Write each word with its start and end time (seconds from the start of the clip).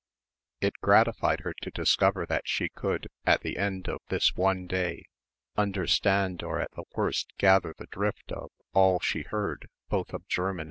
It 0.61 0.73
gratified 0.81 1.41
her 1.41 1.53
to 1.61 1.69
discover 1.69 2.25
that 2.25 2.47
she 2.47 2.69
could, 2.69 3.05
at 3.23 3.41
the 3.41 3.55
end 3.59 3.87
of 3.87 4.01
this 4.07 4.33
one 4.35 4.65
day, 4.65 5.05
understand 5.55 6.41
or 6.41 6.59
at 6.59 6.71
the 6.71 6.85
worst 6.95 7.31
gather 7.37 7.75
the 7.77 7.85
drift 7.85 8.31
of, 8.31 8.49
all 8.73 8.99
she 8.99 9.21
heard, 9.21 9.67
both 9.89 10.11
of 10.11 10.27
German 10.27 10.49
and 10.53 10.57
French. 10.57 10.59